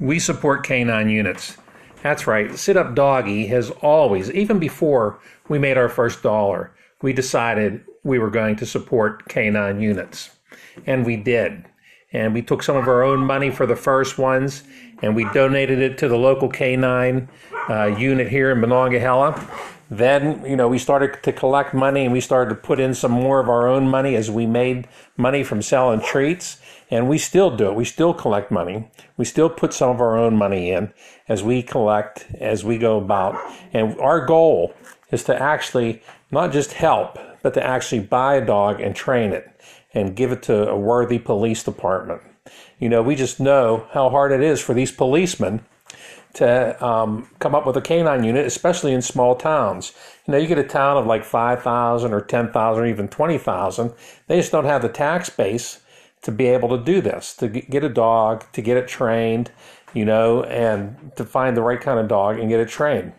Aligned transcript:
We 0.00 0.18
support 0.18 0.64
canine 0.64 1.08
units. 1.08 1.56
That's 2.02 2.26
right. 2.26 2.56
Sit 2.56 2.76
Up 2.76 2.94
Doggy 2.94 3.46
has 3.48 3.70
always, 3.82 4.30
even 4.30 4.58
before 4.58 5.18
we 5.48 5.58
made 5.58 5.76
our 5.76 5.88
first 5.88 6.22
dollar, 6.22 6.72
we 7.02 7.12
decided 7.12 7.84
we 8.04 8.18
were 8.18 8.30
going 8.30 8.56
to 8.56 8.66
support 8.66 9.28
canine 9.28 9.80
units. 9.80 10.30
And 10.86 11.04
we 11.04 11.16
did. 11.16 11.64
And 12.12 12.32
we 12.32 12.42
took 12.42 12.62
some 12.62 12.76
of 12.76 12.86
our 12.86 13.02
own 13.02 13.20
money 13.20 13.50
for 13.50 13.66
the 13.66 13.76
first 13.76 14.18
ones 14.18 14.62
and 15.02 15.14
we 15.14 15.24
donated 15.32 15.78
it 15.78 15.98
to 15.98 16.08
the 16.08 16.16
local 16.16 16.48
canine 16.48 17.28
uh, 17.68 17.86
unit 17.86 18.28
here 18.28 18.50
in 18.50 18.60
Monongahela. 18.60 19.48
Then, 19.90 20.44
you 20.44 20.56
know, 20.56 20.68
we 20.68 20.78
started 20.78 21.22
to 21.22 21.32
collect 21.32 21.72
money 21.72 22.04
and 22.04 22.12
we 22.12 22.20
started 22.20 22.50
to 22.50 22.60
put 22.60 22.78
in 22.78 22.94
some 22.94 23.12
more 23.12 23.40
of 23.40 23.48
our 23.48 23.66
own 23.66 23.88
money 23.88 24.16
as 24.16 24.30
we 24.30 24.46
made 24.46 24.86
money 25.16 25.42
from 25.42 25.62
selling 25.62 26.00
treats. 26.00 26.60
And 26.90 27.08
we 27.08 27.18
still 27.18 27.54
do 27.54 27.68
it. 27.68 27.74
We 27.74 27.84
still 27.84 28.14
collect 28.14 28.50
money. 28.50 28.90
We 29.16 29.24
still 29.24 29.50
put 29.50 29.74
some 29.74 29.90
of 29.90 30.00
our 30.00 30.16
own 30.16 30.36
money 30.36 30.70
in 30.70 30.92
as 31.28 31.42
we 31.42 31.62
collect, 31.62 32.26
as 32.38 32.64
we 32.64 32.78
go 32.78 32.98
about. 32.98 33.38
And 33.72 33.98
our 34.00 34.24
goal 34.24 34.74
is 35.10 35.24
to 35.24 35.40
actually 35.40 36.02
not 36.30 36.52
just 36.52 36.72
help, 36.72 37.18
but 37.42 37.54
to 37.54 37.64
actually 37.64 38.00
buy 38.00 38.36
a 38.36 38.44
dog 38.44 38.80
and 38.80 38.94
train 38.94 39.32
it 39.32 39.48
and 39.94 40.16
give 40.16 40.32
it 40.32 40.42
to 40.44 40.68
a 40.68 40.78
worthy 40.78 41.18
police 41.18 41.62
department. 41.62 42.22
You 42.78 42.88
know, 42.88 43.02
we 43.02 43.16
just 43.16 43.40
know 43.40 43.86
how 43.92 44.08
hard 44.10 44.32
it 44.32 44.42
is 44.42 44.60
for 44.60 44.74
these 44.74 44.92
policemen 44.92 45.64
to 46.38 46.84
um, 46.84 47.28
come 47.40 47.56
up 47.56 47.66
with 47.66 47.76
a 47.76 47.80
canine 47.80 48.22
unit, 48.22 48.46
especially 48.46 48.92
in 48.92 49.02
small 49.02 49.34
towns. 49.34 49.92
You 50.24 50.32
know, 50.32 50.38
you 50.38 50.46
get 50.46 50.58
a 50.58 50.62
town 50.62 50.96
of 50.96 51.04
like 51.04 51.24
5,000 51.24 52.12
or 52.12 52.20
10,000 52.20 52.82
or 52.82 52.86
even 52.86 53.08
20,000, 53.08 53.92
they 54.28 54.36
just 54.36 54.52
don't 54.52 54.64
have 54.64 54.82
the 54.82 54.88
tax 54.88 55.30
base 55.30 55.80
to 56.22 56.30
be 56.30 56.46
able 56.46 56.68
to 56.68 56.78
do 56.78 57.00
this, 57.00 57.34
to 57.36 57.48
get 57.48 57.82
a 57.82 57.88
dog, 57.88 58.44
to 58.52 58.62
get 58.62 58.76
it 58.76 58.86
trained, 58.86 59.50
you 59.94 60.04
know, 60.04 60.44
and 60.44 61.10
to 61.16 61.24
find 61.24 61.56
the 61.56 61.62
right 61.62 61.80
kind 61.80 61.98
of 61.98 62.06
dog 62.06 62.38
and 62.38 62.48
get 62.48 62.60
it 62.60 62.68
trained. 62.68 63.12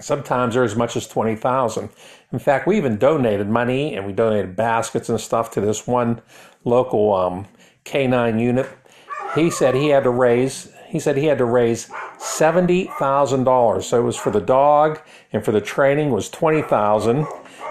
Sometimes 0.00 0.54
they're 0.54 0.64
as 0.64 0.76
much 0.76 0.96
as 0.96 1.06
20,000. 1.06 1.88
In 2.32 2.38
fact, 2.40 2.66
we 2.66 2.76
even 2.76 2.98
donated 2.98 3.48
money 3.48 3.94
and 3.94 4.06
we 4.06 4.12
donated 4.12 4.56
baskets 4.56 5.08
and 5.08 5.20
stuff 5.20 5.52
to 5.52 5.60
this 5.60 5.86
one 5.86 6.20
local 6.64 7.14
um, 7.14 7.46
canine 7.84 8.40
unit. 8.40 8.68
He 9.36 9.50
said 9.50 9.74
he 9.74 9.88
had 9.88 10.04
to 10.04 10.10
raise 10.10 10.72
he 10.88 10.98
said 10.98 11.16
he 11.16 11.26
had 11.26 11.38
to 11.38 11.44
raise 11.44 11.88
$70,000. 12.18 13.82
So 13.82 14.00
it 14.00 14.04
was 14.04 14.16
for 14.16 14.30
the 14.30 14.40
dog 14.40 15.00
and 15.32 15.44
for 15.44 15.52
the 15.52 15.60
training 15.60 16.10
was 16.10 16.28
20,000. 16.30 17.26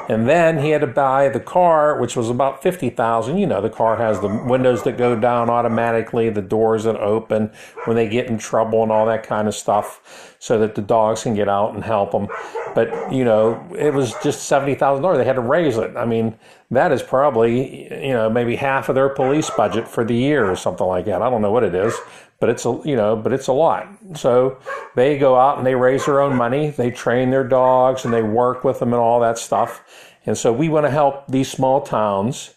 And 0.10 0.30
then 0.30 0.60
he 0.60 0.70
had 0.70 0.80
to 0.82 0.88
buy 0.88 1.28
the 1.28 1.40
car, 1.42 2.00
which 2.00 2.16
was 2.16 2.30
about 2.30 2.64
50,000. 2.64 3.38
You 3.38 3.46
know, 3.46 3.60
the 3.60 3.70
car 3.70 3.98
has 3.98 4.22
the 4.22 4.30
windows 4.30 4.84
that 4.84 4.98
go 4.98 5.20
down 5.20 5.50
automatically, 5.50 6.30
the 6.30 6.42
doors 6.42 6.86
that 6.86 6.96
open 6.96 7.52
when 7.84 7.98
they 7.98 8.08
get 8.08 8.28
in 8.28 8.38
trouble 8.38 8.84
and 8.84 8.92
all 8.92 9.06
that 9.06 9.24
kind 9.24 9.50
of 9.50 9.56
stuff 9.56 10.36
so 10.40 10.58
that 10.60 10.76
the 10.76 10.82
dogs 10.82 11.24
can 11.24 11.36
get 11.36 11.50
out 11.50 11.74
and 11.74 11.84
help 11.84 12.14
them. 12.14 12.30
But, 12.74 13.12
you 13.12 13.26
know, 13.26 13.62
it 13.78 13.94
was 13.94 14.14
just 14.24 14.50
$70,000. 14.50 15.18
They 15.18 15.26
had 15.26 15.34
to 15.34 15.42
raise 15.42 15.78
it. 15.78 15.98
I 15.98 16.06
mean, 16.06 16.38
that 16.72 16.94
is 16.94 17.04
probably, 17.04 17.92
you 18.06 18.14
know, 18.14 18.30
maybe 18.30 18.56
half 18.56 18.88
of 18.88 18.96
their 18.96 19.10
police 19.10 19.50
budget 19.50 19.90
for 19.90 20.06
the 20.06 20.16
year 20.16 20.50
or 20.50 20.56
something 20.56 20.88
like 20.88 21.06
that. 21.06 21.22
I 21.22 21.30
don't 21.30 21.42
know 21.42 21.52
what 21.52 21.64
it 21.64 21.76
is, 21.76 21.94
but 22.40 22.50
it's 22.50 22.66
a 22.66 22.80
you 22.84 22.96
know 22.96 23.16
but 23.16 23.34
it's 23.34 23.48
a 23.48 23.54
lot. 23.54 23.88
So 24.16 24.58
they 24.96 25.18
go 25.18 25.36
out 25.36 25.58
and 25.58 25.66
they 25.66 25.76
raise 25.76 26.06
their 26.06 26.22
own 26.22 26.36
money. 26.36 26.70
They 26.70 26.92
train 26.92 27.30
their 27.30 27.44
dogs 27.44 28.06
and 28.06 28.14
they 28.14 28.24
work 28.24 28.64
with 28.64 28.80
them 28.80 28.94
and 28.94 29.02
all 29.02 29.20
that 29.22 29.38
stuff. 29.38 29.84
And 30.26 30.38
so 30.38 30.52
we 30.52 30.70
want 30.70 30.86
to 30.86 30.92
help 30.92 31.28
these 31.28 31.50
small 31.50 31.82
towns 31.82 32.54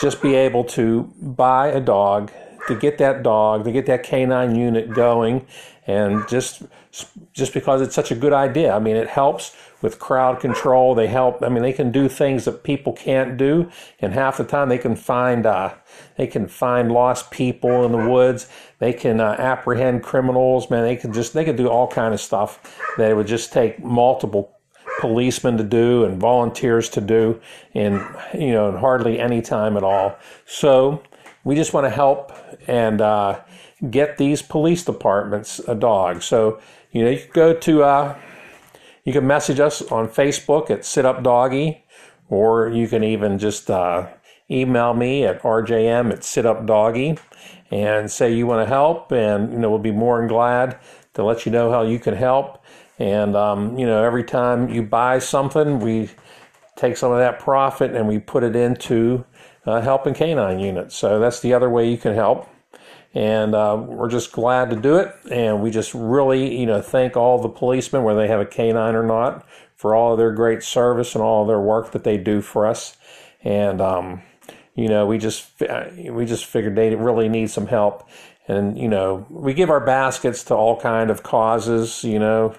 just 0.00 0.22
be 0.22 0.34
able 0.34 0.64
to 0.64 1.12
buy 1.20 1.68
a 1.68 1.80
dog 1.80 2.30
to 2.68 2.74
get 2.76 2.98
that 2.98 3.22
dog 3.22 3.64
to 3.64 3.72
get 3.72 3.86
that 3.86 4.02
canine 4.02 4.54
unit 4.54 4.92
going 4.94 5.46
and 5.86 6.28
just 6.28 6.62
just 7.32 7.52
because 7.54 7.80
it's 7.80 7.94
such 7.94 8.10
a 8.10 8.14
good 8.14 8.32
idea. 8.32 8.72
I 8.72 8.78
mean 8.78 8.96
it 8.96 9.08
helps 9.08 9.56
with 9.80 9.98
crowd 9.98 10.38
control. 10.40 10.94
They 10.94 11.06
help 11.06 11.42
i 11.42 11.48
mean 11.48 11.62
they 11.62 11.72
can 11.72 11.90
do 11.90 12.08
things 12.08 12.44
that 12.44 12.62
people 12.62 12.92
can't 12.92 13.36
do 13.36 13.70
and 14.00 14.12
half 14.12 14.36
the 14.36 14.44
time 14.44 14.68
they 14.68 14.78
can 14.78 14.94
find 14.94 15.46
uh, 15.46 15.74
they 16.16 16.26
can 16.26 16.46
find 16.46 16.92
lost 16.92 17.30
people 17.30 17.84
in 17.84 17.92
the 17.92 18.08
woods. 18.08 18.48
They 18.78 18.92
can 18.92 19.20
uh, 19.20 19.34
apprehend 19.38 20.02
criminals. 20.02 20.70
Man 20.70 20.84
they 20.84 20.96
can 20.96 21.12
just 21.12 21.32
they 21.32 21.44
can 21.44 21.56
do 21.56 21.68
all 21.68 21.88
kind 21.88 22.14
of 22.14 22.20
stuff 22.20 22.78
that 22.98 23.10
it 23.10 23.14
would 23.14 23.26
just 23.26 23.52
take 23.52 23.82
multiple 23.82 24.54
policemen 25.00 25.56
to 25.56 25.64
do 25.64 26.04
and 26.04 26.20
volunteers 26.20 26.88
to 26.90 27.00
do 27.00 27.40
in 27.72 27.92
you 28.34 28.52
know 28.52 28.68
in 28.68 28.76
hardly 28.76 29.18
any 29.18 29.40
time 29.40 29.76
at 29.76 29.82
all. 29.82 30.16
So 30.44 31.02
we 31.44 31.54
just 31.54 31.72
want 31.72 31.84
to 31.84 31.90
help 31.90 32.32
and 32.68 33.00
uh, 33.00 33.40
get 33.90 34.18
these 34.18 34.42
police 34.42 34.84
departments 34.84 35.60
a 35.60 35.74
dog 35.74 36.22
so 36.22 36.60
you 36.92 37.02
know 37.02 37.10
you 37.10 37.18
can 37.18 37.30
go 37.32 37.54
to 37.54 37.82
uh, 37.82 38.18
you 39.04 39.12
can 39.12 39.26
message 39.26 39.60
us 39.60 39.82
on 39.90 40.08
facebook 40.08 40.70
at 40.70 40.84
sit 40.84 41.04
up 41.04 41.22
doggy 41.22 41.84
or 42.28 42.68
you 42.68 42.86
can 42.86 43.02
even 43.02 43.38
just 43.38 43.70
uh, 43.70 44.06
email 44.50 44.94
me 44.94 45.24
at 45.24 45.42
rjm 45.42 46.12
at 46.12 46.20
situpdoggy 46.20 47.18
and 47.70 48.10
say 48.10 48.32
you 48.32 48.46
want 48.46 48.66
to 48.66 48.68
help, 48.68 49.12
and 49.12 49.52
you 49.52 49.58
know 49.58 49.70
we'll 49.70 49.78
be 49.78 49.90
more 49.90 50.18
than 50.18 50.28
glad 50.28 50.78
to 51.14 51.24
let 51.24 51.44
you 51.44 51.52
know 51.52 51.70
how 51.70 51.82
you 51.82 51.98
can 51.98 52.14
help. 52.14 52.64
And 52.98 53.36
um, 53.36 53.78
you 53.78 53.86
know 53.86 54.02
every 54.02 54.24
time 54.24 54.68
you 54.68 54.82
buy 54.82 55.18
something, 55.18 55.80
we 55.80 56.10
take 56.76 56.96
some 56.96 57.12
of 57.12 57.18
that 57.18 57.38
profit 57.38 57.94
and 57.94 58.06
we 58.06 58.18
put 58.18 58.42
it 58.42 58.56
into 58.56 59.24
uh, 59.68 59.80
helping 59.80 60.14
canine 60.14 60.58
units. 60.58 60.96
So 60.96 61.18
that's 61.18 61.40
the 61.40 61.52
other 61.52 61.68
way 61.68 61.90
you 61.90 61.98
can 61.98 62.14
help. 62.14 62.48
And 63.14 63.54
uh, 63.54 63.76
we're 63.86 64.10
just 64.10 64.32
glad 64.32 64.70
to 64.70 64.76
do 64.76 64.96
it. 64.96 65.14
And 65.30 65.62
we 65.62 65.70
just 65.70 65.92
really, 65.94 66.58
you 66.58 66.66
know, 66.66 66.80
thank 66.80 67.16
all 67.16 67.40
the 67.40 67.48
policemen, 67.48 68.02
whether 68.02 68.20
they 68.20 68.28
have 68.28 68.40
a 68.40 68.46
canine 68.46 68.94
or 68.94 69.02
not, 69.02 69.46
for 69.76 69.94
all 69.94 70.12
of 70.12 70.18
their 70.18 70.32
great 70.32 70.62
service 70.62 71.14
and 71.14 71.22
all 71.22 71.42
of 71.42 71.48
their 71.48 71.60
work 71.60 71.92
that 71.92 72.04
they 72.04 72.16
do 72.16 72.40
for 72.40 72.66
us. 72.66 72.96
And 73.42 73.80
um, 73.80 74.22
you 74.78 74.88
know, 74.88 75.06
we 75.06 75.18
just 75.18 75.50
we 75.60 76.24
just 76.24 76.44
figured 76.44 76.76
they 76.76 76.94
really 76.94 77.28
need 77.28 77.50
some 77.50 77.66
help, 77.66 78.08
and 78.46 78.78
you 78.78 78.86
know, 78.86 79.26
we 79.28 79.52
give 79.52 79.70
our 79.70 79.84
baskets 79.84 80.44
to 80.44 80.54
all 80.54 80.80
kind 80.80 81.10
of 81.10 81.24
causes, 81.24 82.04
you 82.04 82.20
know, 82.20 82.54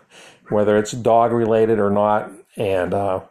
whether 0.50 0.78
it's 0.78 0.92
dog 0.92 1.32
related 1.32 1.80
or 1.80 1.90
not, 1.90 2.30
and 2.58 2.94
uh, 2.94 3.22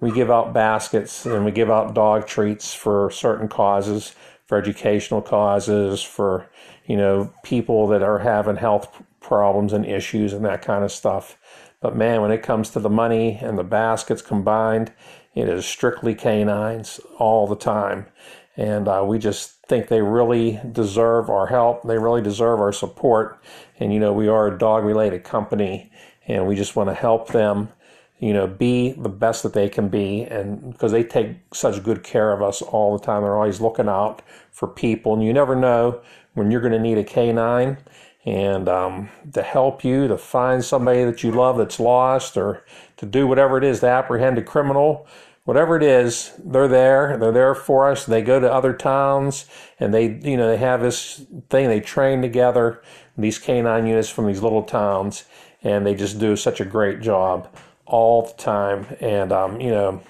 we 0.00 0.10
give 0.12 0.30
out 0.30 0.52
baskets 0.52 1.26
and 1.26 1.44
we 1.44 1.50
give 1.50 1.70
out 1.70 1.94
dog 1.94 2.26
treats 2.26 2.74
for 2.74 3.10
certain 3.10 3.48
causes, 3.48 4.14
for 4.46 4.58
educational 4.58 5.20
causes, 5.20 6.02
for 6.02 6.48
you 6.88 6.96
know, 6.96 7.32
people 7.42 7.86
that 7.88 8.02
are 8.02 8.18
having 8.18 8.56
health 8.56 9.02
problems 9.20 9.72
and 9.72 9.84
issues 9.84 10.32
and 10.32 10.44
that 10.44 10.62
kind 10.62 10.82
of 10.82 10.90
stuff. 10.90 11.38
But 11.80 11.94
man, 11.94 12.22
when 12.22 12.32
it 12.32 12.42
comes 12.42 12.70
to 12.70 12.80
the 12.80 12.90
money 12.90 13.38
and 13.40 13.56
the 13.56 13.64
baskets 13.64 14.22
combined, 14.22 14.92
it 15.34 15.48
is 15.48 15.66
strictly 15.66 16.14
canines 16.14 16.98
all 17.18 17.46
the 17.46 17.54
time. 17.54 18.06
And 18.56 18.88
uh, 18.88 19.04
we 19.06 19.18
just 19.18 19.62
think 19.68 19.86
they 19.86 20.02
really 20.02 20.60
deserve 20.72 21.30
our 21.30 21.46
help. 21.46 21.84
They 21.84 21.98
really 21.98 22.22
deserve 22.22 22.58
our 22.58 22.72
support. 22.72 23.38
And, 23.78 23.92
you 23.92 24.00
know, 24.00 24.12
we 24.12 24.26
are 24.26 24.48
a 24.48 24.58
dog 24.58 24.84
related 24.84 25.22
company 25.22 25.92
and 26.26 26.48
we 26.48 26.56
just 26.56 26.74
want 26.74 26.88
to 26.88 26.94
help 26.94 27.28
them, 27.28 27.68
you 28.18 28.32
know, 28.32 28.46
be 28.46 28.92
the 28.92 29.08
best 29.08 29.42
that 29.42 29.52
they 29.52 29.68
can 29.68 29.88
be. 29.88 30.22
And 30.22 30.72
because 30.72 30.92
they 30.92 31.04
take 31.04 31.36
such 31.52 31.82
good 31.82 32.02
care 32.02 32.32
of 32.32 32.42
us 32.42 32.62
all 32.62 32.96
the 32.96 33.04
time, 33.04 33.22
they're 33.22 33.36
always 33.36 33.60
looking 33.60 33.88
out 33.88 34.22
for 34.50 34.66
people. 34.66 35.14
And 35.14 35.22
you 35.22 35.32
never 35.32 35.54
know 35.54 36.00
when 36.34 36.50
you're 36.50 36.60
going 36.60 36.72
to 36.72 36.78
need 36.78 36.98
a 36.98 37.04
canine 37.04 37.78
and 38.24 38.68
um, 38.68 39.10
to 39.32 39.42
help 39.42 39.84
you 39.84 40.08
to 40.08 40.18
find 40.18 40.64
somebody 40.64 41.04
that 41.04 41.22
you 41.22 41.30
love 41.30 41.56
that's 41.56 41.80
lost 41.80 42.36
or 42.36 42.64
to 42.96 43.06
do 43.06 43.26
whatever 43.26 43.56
it 43.56 43.64
is 43.64 43.80
to 43.80 43.86
apprehend 43.86 44.38
a 44.38 44.42
criminal 44.42 45.06
whatever 45.48 45.78
it 45.78 45.82
is, 45.82 46.32
they're 46.44 46.68
there. 46.68 47.16
They're 47.16 47.32
there 47.32 47.54
for 47.54 47.90
us. 47.90 48.04
They 48.04 48.20
go 48.20 48.38
to 48.38 48.52
other 48.52 48.74
towns 48.74 49.46
and 49.80 49.94
they, 49.94 50.20
you 50.22 50.36
know, 50.36 50.46
they 50.46 50.58
have 50.58 50.82
this 50.82 51.24
thing. 51.48 51.68
They 51.68 51.80
train 51.80 52.20
together 52.20 52.82
these 53.16 53.38
canine 53.38 53.86
units 53.86 54.10
from 54.10 54.26
these 54.26 54.42
little 54.42 54.62
towns, 54.62 55.24
and 55.62 55.86
they 55.86 55.94
just 55.94 56.18
do 56.18 56.36
such 56.36 56.60
a 56.60 56.66
great 56.66 57.00
job 57.00 57.48
all 57.88 58.22
the 58.22 58.34
time. 58.34 58.86
And 59.00 59.32
um, 59.32 59.60
you 59.60 59.70
know, 59.70 60.02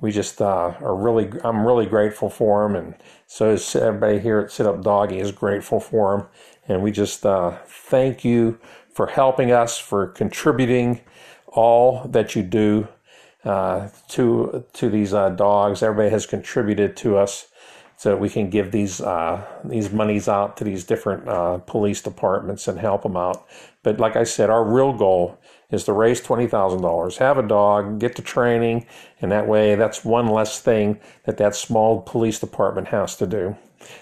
we 0.00 0.12
just 0.12 0.40
uh, 0.40 0.74
are 0.80 0.96
really, 0.96 1.30
I'm 1.44 1.66
really 1.66 1.86
grateful 1.86 2.30
for 2.30 2.62
them, 2.66 2.76
and 2.76 2.94
so 3.26 3.52
is 3.52 3.76
everybody 3.76 4.20
here 4.20 4.40
at 4.40 4.52
Sit 4.52 4.66
Up 4.66 4.82
Doggy 4.82 5.18
is 5.18 5.32
grateful 5.32 5.80
for 5.80 6.16
them. 6.16 6.26
And 6.68 6.82
we 6.82 6.92
just 6.92 7.26
uh, 7.26 7.58
thank 7.66 8.24
you 8.24 8.58
for 8.94 9.08
helping 9.08 9.50
us, 9.50 9.78
for 9.78 10.06
contributing 10.06 11.00
all 11.48 12.06
that 12.08 12.34
you 12.34 12.42
do 12.42 12.88
uh, 13.44 13.88
to 14.08 14.64
to 14.72 14.88
these 14.88 15.12
uh, 15.12 15.30
dogs. 15.30 15.82
Everybody 15.82 16.10
has 16.10 16.26
contributed 16.26 16.96
to 16.98 17.16
us 17.18 17.48
so 18.04 18.14
we 18.14 18.28
can 18.28 18.50
give 18.50 18.70
these 18.70 19.00
uh, 19.00 19.42
these 19.64 19.90
monies 19.90 20.28
out 20.28 20.58
to 20.58 20.64
these 20.64 20.84
different 20.84 21.26
uh, 21.26 21.56
police 21.56 22.02
departments 22.02 22.68
and 22.68 22.78
help 22.78 23.02
them 23.02 23.16
out. 23.16 23.46
But 23.82 23.98
like 23.98 24.14
I 24.14 24.24
said, 24.24 24.50
our 24.50 24.62
real 24.62 24.92
goal 24.92 25.38
is 25.70 25.84
to 25.84 25.94
raise 25.94 26.20
twenty 26.20 26.46
thousand 26.46 26.82
dollars, 26.82 27.16
have 27.16 27.38
a 27.38 27.42
dog, 27.42 27.98
get 27.98 28.14
to 28.16 28.22
training, 28.22 28.86
and 29.22 29.32
that 29.32 29.48
way 29.48 29.74
that's 29.74 30.04
one 30.04 30.28
less 30.28 30.60
thing 30.60 31.00
that 31.24 31.38
that 31.38 31.56
small 31.56 32.02
police 32.02 32.38
department 32.38 32.88
has 32.88 33.16
to 33.16 33.26
do. 33.26 33.56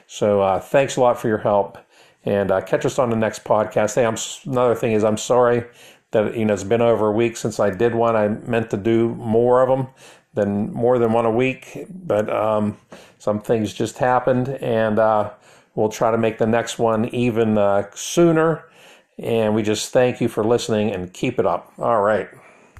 So 0.08 0.42
uh, 0.42 0.58
thanks 0.58 0.96
a 0.96 1.00
lot 1.00 1.20
for 1.20 1.28
your 1.28 1.38
help, 1.38 1.78
And 2.24 2.50
uh, 2.50 2.60
catch 2.60 2.84
us 2.84 2.98
on 2.98 3.08
the 3.08 3.14
next 3.14 3.44
podcast. 3.44 3.94
Hey, 3.94 4.04
I'm 4.04 4.16
another 4.52 4.74
thing 4.74 4.94
is 4.94 5.04
I'm 5.04 5.16
sorry 5.16 5.62
that 6.10 6.36
you 6.36 6.44
know 6.44 6.54
it's 6.54 6.64
been 6.64 6.82
over 6.82 7.06
a 7.06 7.12
week 7.12 7.36
since 7.36 7.60
I 7.60 7.70
did 7.70 7.94
one. 7.94 8.16
I 8.16 8.26
meant 8.26 8.68
to 8.70 8.76
do 8.76 9.14
more 9.14 9.62
of 9.62 9.68
them 9.68 9.94
than 10.34 10.72
more 10.72 10.98
than 10.98 11.12
one 11.12 11.26
a 11.26 11.30
week, 11.30 11.86
but 11.90 12.30
um, 12.30 12.76
some 13.18 13.40
things 13.40 13.72
just 13.74 13.98
happened, 13.98 14.48
and 14.48 14.98
uh, 14.98 15.30
we'll 15.74 15.88
try 15.88 16.10
to 16.10 16.18
make 16.18 16.38
the 16.38 16.46
next 16.46 16.78
one 16.78 17.06
even 17.14 17.58
uh, 17.58 17.86
sooner. 17.94 18.64
And 19.18 19.54
we 19.54 19.62
just 19.62 19.92
thank 19.92 20.20
you 20.20 20.28
for 20.28 20.42
listening 20.42 20.90
and 20.90 21.12
keep 21.12 21.38
it 21.38 21.46
up. 21.46 21.72
All 21.78 22.00
right. 22.00 22.28